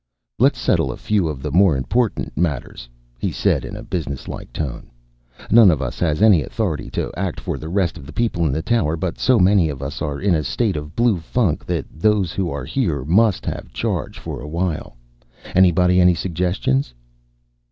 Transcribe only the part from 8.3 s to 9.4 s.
in the tower, but so